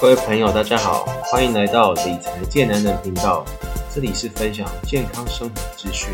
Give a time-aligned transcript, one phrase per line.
[0.00, 3.44] 各位朋友，大家好，欢迎来到理财健男人频道。
[3.94, 6.08] 这里是分享健康生活资讯，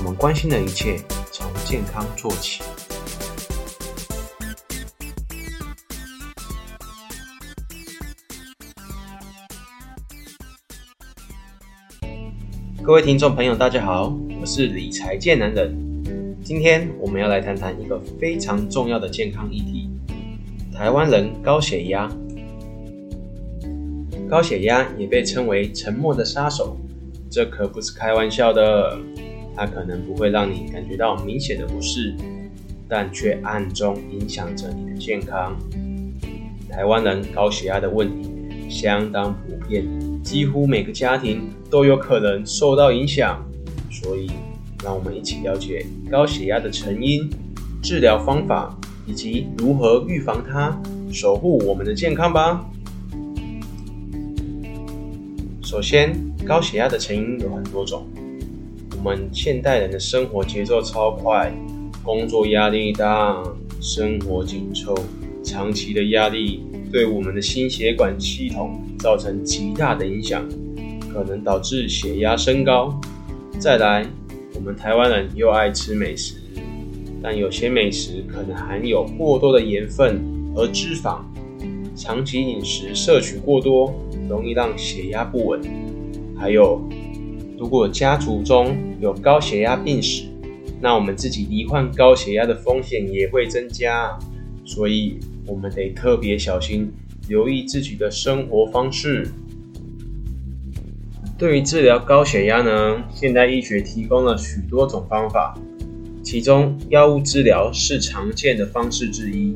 [0.00, 0.98] 我们关心的一切
[1.30, 2.60] 从健康做起。
[12.82, 15.72] 各位听众朋友，大家好，我是理财健男人。
[16.42, 19.88] 今天我们要来谈谈一个非常重要的健康议题——
[20.74, 22.10] 台湾人高血压。
[24.28, 26.76] 高血压也被称为“沉默的杀手”，
[27.30, 28.98] 这可不是开玩笑的。
[29.56, 32.12] 它可能不会让你感觉到明显的不适，
[32.88, 35.56] 但却暗中影响着你的健康。
[36.68, 38.28] 台湾人高血压的问题
[38.68, 39.86] 相当普遍，
[40.24, 43.40] 几乎每个家庭都有可能受到影响。
[43.92, 44.28] 所以，
[44.82, 47.30] 让我们一起了解高血压的成因、
[47.80, 50.76] 治疗方法以及如何预防它，
[51.12, 52.68] 守护我们的健康吧。
[55.74, 56.14] 首先，
[56.46, 58.06] 高血压的成因有很多种。
[58.96, 61.52] 我们现代人的生活节奏超快，
[62.00, 63.42] 工作压力大，
[63.80, 64.94] 生活紧凑，
[65.42, 70.48] 长期的压力对我们的心血管系统造成极大的影响，
[71.12, 72.96] 可能导致血压升高。
[73.58, 74.06] 再来，
[74.54, 76.36] 我们台湾人又爱吃美食，
[77.20, 80.22] 但有些美食可能含有过多的盐分
[80.54, 81.18] 和脂肪，
[81.96, 83.92] 长期饮食摄取过多。
[84.28, 85.60] 容易让血压不稳，
[86.36, 86.80] 还有，
[87.58, 90.24] 如果家族中有高血压病史，
[90.80, 94.18] 那我们自己罹患高血压的风险也会增加，
[94.64, 96.92] 所以我们得特别小心，
[97.28, 99.28] 留意自己的生活方式。
[101.36, 105.58] 对于治疗高血压呢，现代医学提供了许多种方法，
[106.22, 109.54] 其中药物治疗是常见的方式之一，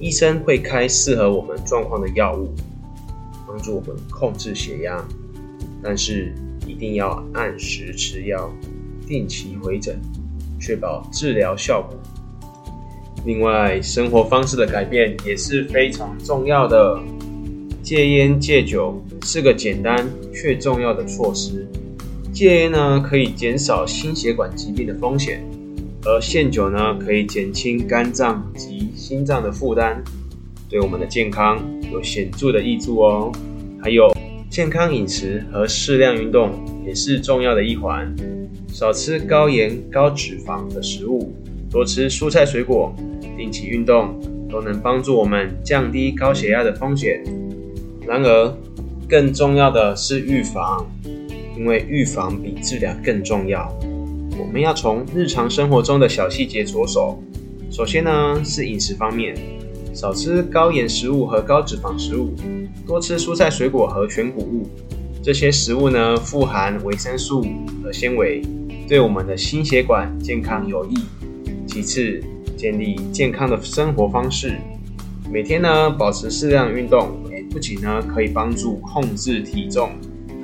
[0.00, 2.52] 医生会开适合我们状况的药物。
[3.56, 5.02] 帮助我们控制血压，
[5.82, 6.34] 但是
[6.66, 8.52] 一定要按时吃药，
[9.08, 9.98] 定期回诊，
[10.60, 11.98] 确保治疗效果。
[13.24, 17.00] 另外，生活方式的改变也是非常重要的。
[17.82, 21.66] 戒烟戒酒是个简单却重要的措施。
[22.34, 25.42] 戒烟呢，可以减少心血管疾病的风险，
[26.04, 30.04] 而限酒呢，可以减轻肝脏及心脏的负担。
[30.68, 33.32] 对我们的健康有显著的益处哦。
[33.82, 34.12] 还有
[34.50, 36.52] 健康饮食和适量运动
[36.86, 38.14] 也是重要的一环。
[38.68, 41.32] 少吃高盐高脂肪的食物，
[41.70, 42.94] 多吃蔬菜水果，
[43.36, 44.20] 定期运动，
[44.50, 47.22] 都能帮助我们降低高血压的风险。
[48.06, 48.56] 然而，
[49.08, 50.86] 更重要的是预防，
[51.56, 53.72] 因为预防比治疗更重要。
[54.38, 57.22] 我们要从日常生活中的小细节着手。
[57.70, 59.34] 首先呢，是饮食方面。
[59.96, 62.34] 少吃高盐食物和高脂肪食物，
[62.86, 64.68] 多吃蔬菜水果和全谷物。
[65.22, 67.42] 这些食物呢，富含维生素
[67.82, 68.42] 和纤维，
[68.86, 70.98] 对我们的心血管健康有益。
[71.66, 72.22] 其次，
[72.58, 74.58] 建立健康的生活方式，
[75.32, 77.12] 每天呢保持适量运动，
[77.50, 79.92] 不仅呢可以帮助控制体重，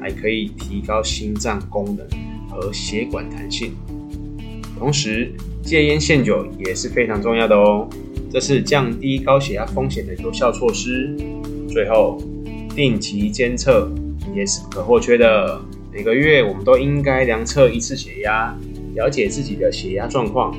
[0.01, 2.07] 还可以提高心脏功能
[2.49, 3.75] 和血管弹性。
[4.79, 5.31] 同时，
[5.63, 7.87] 戒烟限酒也是非常重要的哦。
[8.33, 11.15] 这是降低高血压风险的有效措施。
[11.69, 12.19] 最后，
[12.75, 13.93] 定期监测
[14.35, 15.61] 也是不可或缺的。
[15.93, 18.57] 每个月我们都应该量测一次血压，
[18.95, 20.57] 了解自己的血压状况。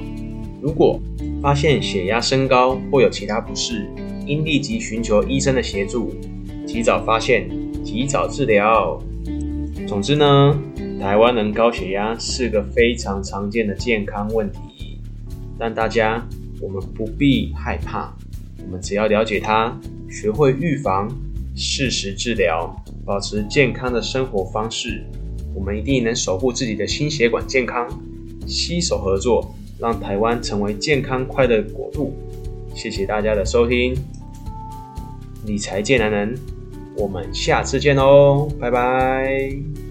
[0.62, 1.00] 如果
[1.42, 3.88] 发现血压升高或有其他不适，
[4.28, 6.14] 应立即寻求医生的协助，
[6.68, 7.50] 及早发现，
[7.84, 9.02] 及早治疗。
[9.88, 10.56] 总之呢，
[11.02, 15.00] 台湾人高血压是个非常常见的健康问题，
[15.58, 16.24] 但大家。
[16.62, 18.14] 我们不必害怕，
[18.66, 19.78] 我们只要了解它，
[20.10, 21.10] 学会预防，
[21.56, 22.76] 适时治疗，
[23.06, 25.04] 保持健康的生活方式，
[25.54, 27.88] 我们一定能守护自己的心血管健康。
[28.46, 32.14] 携手合作，让台湾成为健康快乐的国度。
[32.76, 33.96] 谢谢大家的收听，
[35.46, 36.36] 理财健男人，
[36.98, 39.83] 我们下次见喽，拜拜。